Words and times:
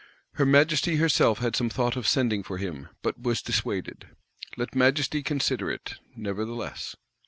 Her 0.33 0.47
Majesty 0.47 0.95
herself 0.95 1.37
had 1.41 1.55
some 1.55 1.69
thought 1.69 1.95
of 1.95 2.07
sending 2.07 2.41
for 2.41 2.57
him; 2.57 2.89
but 3.03 3.21
was 3.21 3.39
dissuaded. 3.43 4.07
Let 4.57 4.73
Majesty 4.73 5.21
consider 5.21 5.69
it, 5.69 5.99
nevertheless. 6.15 6.95